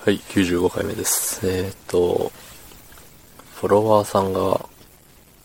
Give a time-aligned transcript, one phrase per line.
[0.00, 1.46] はい、95回目です。
[1.46, 2.30] えっ、と、
[3.56, 4.64] フォロワーさんが、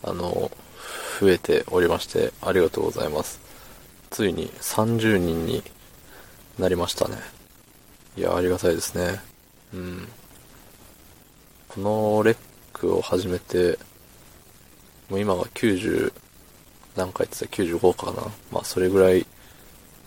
[0.04, 0.50] あの、
[1.20, 3.40] 増えておりまして、ありがとうございます。
[4.10, 5.62] ついに30人に
[6.56, 7.16] なりましたね。
[8.16, 9.20] いや、ありがたいですね。
[9.74, 10.08] うん。
[11.68, 12.36] このレッ
[12.72, 13.76] クを始めて、
[15.10, 16.12] もう今が90、
[16.96, 18.32] 何回って言ったら95かな。
[18.52, 19.26] まあ、それぐらい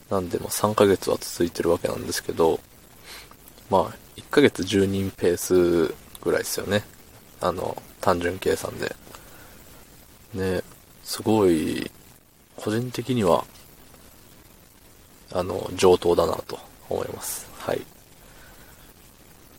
[0.09, 2.61] なんで、も3ヶ月は続いてるわけなんですけど、
[3.69, 6.83] まあ、1ヶ月10人ペースぐらいですよね。
[7.41, 8.95] あの、単純計算で。
[10.33, 10.61] ね、
[11.03, 11.89] すごい、
[12.55, 13.45] 個人的には、
[15.33, 17.47] あの、上等だなと思います。
[17.59, 17.81] はい。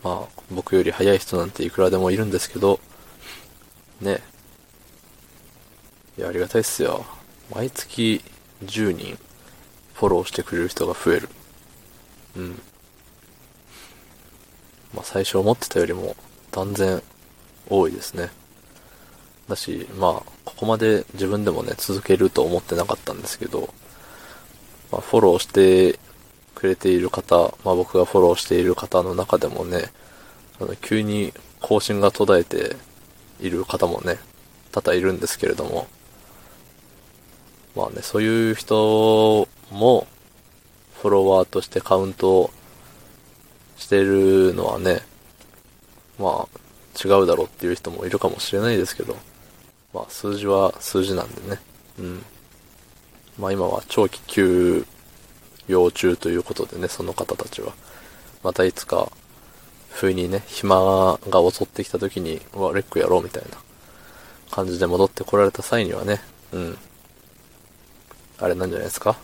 [0.02, 2.80] まあ、僕より早い人なんていくらでもいるんですけど、
[4.01, 4.21] ね。
[6.16, 7.05] いや、ありがたいっすよ。
[7.55, 8.23] 毎月
[8.65, 9.19] 10人
[9.95, 11.29] フォローしてくれる人が増える。
[12.37, 12.63] うん。
[15.11, 16.15] 最初思ってたよりも
[16.51, 17.03] 断然
[17.71, 18.29] 多いですね。
[19.49, 20.13] だし、まあ、
[20.45, 23.73] ここまで自分でもね、続けると思ってなかったんですけど、
[24.93, 25.99] まあ、フォローして
[26.55, 29.85] くれている方、まあ僕がフォローしている方の中でもね、
[30.60, 31.32] あの急に
[31.63, 32.77] 更新が途絶えて
[33.41, 34.19] いる方もね、
[34.73, 35.87] 多々いるんですけれども、
[37.75, 40.07] まあね、そういう人も、
[41.01, 42.51] フォロワーとしてカウント
[43.79, 45.01] してるのはね、
[46.19, 46.59] まあ、
[47.02, 49.16] 違うだろうっていう人もいるかもしれないですけど、
[49.95, 51.60] まあ、数字は数字なんでね。
[51.99, 52.25] うん。
[53.38, 54.85] まあ今は長期休
[55.69, 57.73] 養中ということでね、その方たちは。
[58.43, 59.13] またいつか、
[59.91, 63.57] 不意にね、暇が襲ってきた時に、うわ、レックやろうみたいな
[64.50, 66.21] 感じで戻ってこられた際にはね、
[66.53, 66.78] うん。
[68.38, 69.16] あれなんじゃないですか？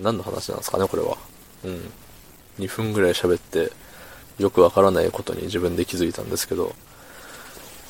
[0.00, 1.16] 何の話なんですかね、これは。
[1.64, 1.90] うん。
[2.58, 3.72] 2分ぐらい喋って、
[4.40, 6.74] よくわからないことに自分で気づいたんですけど、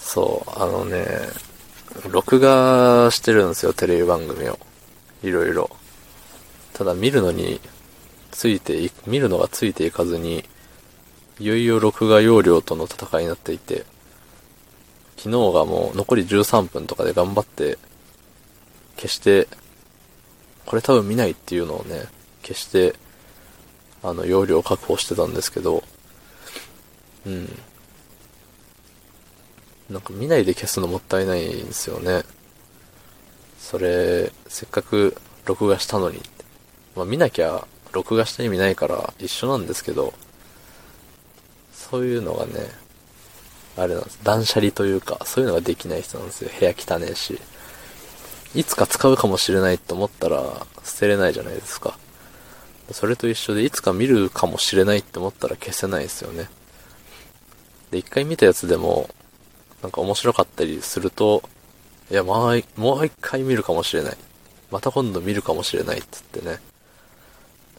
[0.01, 1.07] そう、あのね、
[2.11, 4.59] 録画してるんですよ、テレビ番組を。
[5.23, 5.71] いろいろ。
[6.73, 7.61] ただ見るのに、
[8.33, 10.45] ついてい、見るのがついていかずに、
[11.39, 13.85] いよいよ録画容量との戦いになっていて、
[15.17, 17.79] 昨日がもう残り13分とかで頑張って、
[18.97, 19.47] 消して、
[20.67, 22.07] これ多分見ないっていうのをね、
[22.43, 22.95] 消して、
[24.03, 25.85] あの、容量を確保してたんですけど、
[27.27, 27.59] うん。
[29.91, 32.23] なんか見ないで消すのもったいないんですよね。
[33.59, 36.21] それ、せっかく録画したのに。
[36.97, 40.13] まあ見なきゃ録画した意味ないから一緒なんですけど、
[41.73, 42.53] そういうのがね、
[43.77, 44.19] あれなんです。
[44.23, 46.51] 断捨離というか、そういうのができない人なんですよ。
[46.59, 47.39] 部屋汚ねえし。
[48.55, 51.97] いつか使うかもしれないと思ったら捨てれないじゃないですか。
[52.93, 56.49] それと一緒でいつか見るかもしれないって思ったら消せないですよね。
[57.91, 59.11] で、一回見たやつでも、
[59.83, 61.43] なんか面白かったりすると、
[62.11, 64.17] いや、もう一もう一回見るかもしれない。
[64.71, 66.61] また今度見るかもしれないっつってね。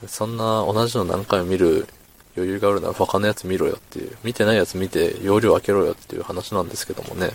[0.08, 1.88] そんな同じの何回も見る
[2.36, 4.18] 余裕があるなら他のやつ見ろよっていう。
[4.24, 7.32] 見てないやつ見て容量開けろよっていう話なんですけどもね。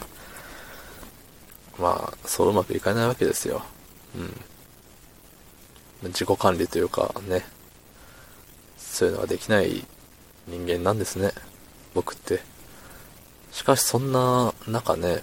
[1.79, 3.63] まあ、そううまくいかないわけですよ。
[6.03, 6.09] うん。
[6.09, 7.45] 自己管理というかね。
[8.79, 9.85] そういうのができない
[10.47, 11.33] 人間なんですね。
[11.95, 12.41] 僕って。
[13.57, 15.23] しかしそんな中ね、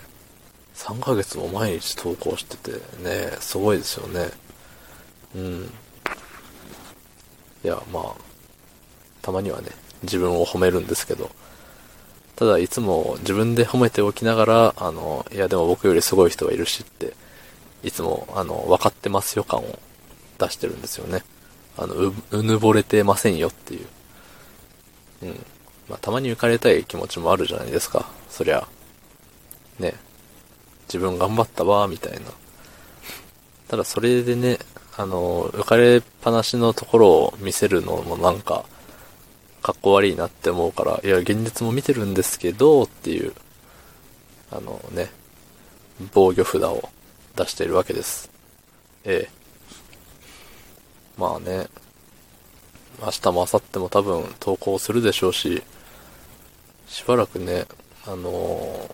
[0.74, 2.72] 3ヶ月も毎日投稿してて
[3.04, 4.32] ね、すごいですよね。
[5.36, 5.72] うん。
[7.64, 8.16] いや、まあ、
[9.22, 9.68] たまにはね、
[10.02, 11.30] 自分を褒めるんですけど、
[12.36, 17.14] ただいつも自分で褒めておきながら、あの、いやでも僕よりすごい人がいるしって、
[17.84, 19.78] いつも、あの、分かってますよ感を
[20.40, 21.22] 出してるんですよね。
[21.78, 23.86] あの、う、うぬぼれてませんよっていう。
[25.22, 25.46] うん。
[25.94, 28.10] まあ、たまに浮かれたい気持ちもあるじゃないですか。
[28.28, 28.68] そりゃ。
[29.78, 29.94] ね。
[30.88, 32.20] 自分頑張ったわ、みたいな。
[33.68, 34.58] ただそれでね、
[34.98, 38.66] あの、浮かれっぱなしのところを見せるのもなんか、
[39.62, 43.34] かっこ悪いなって思うから、いや、現実も見てるんですけど、っていう、
[44.50, 45.12] あのね、
[46.12, 46.90] 防御札を
[47.36, 48.32] 出しているわけです。
[49.04, 49.32] ええ。
[51.20, 51.68] まあね、
[53.00, 55.62] 明日も明後日も多分投稿するでしょうし、
[56.94, 57.66] しばらくね、
[58.06, 58.88] あの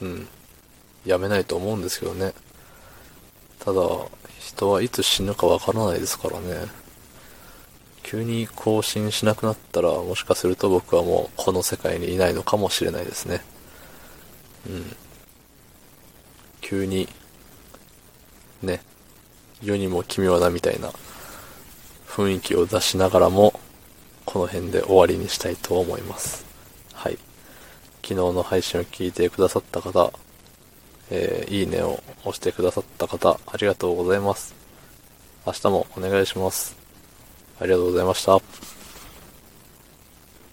[0.00, 0.28] ーうん、
[1.04, 2.32] やめないと思うんですけどね。
[3.58, 3.80] ただ、
[4.38, 6.66] 人はいつ死ぬかわからないですからね。
[8.04, 13.40] 急に更新しなくなったら、もしかすると僕はもうこの世界にいないのかもしれないですね。
[14.68, 14.96] うん。
[16.60, 17.08] 急に、
[18.62, 18.82] ね、
[19.60, 20.92] 世にも奇妙なみたいな
[22.06, 23.58] 雰囲気を出しながらも、
[24.32, 26.46] この辺で終わりにしたいと思います。
[26.94, 27.18] はい。
[27.96, 30.10] 昨日の配信を聞いてくださった方、
[31.10, 34.54] えー、いいねを押してくださった方、ありがとうございます。
[35.46, 36.74] 明日もお願いします。
[37.60, 38.71] ありがとうございました。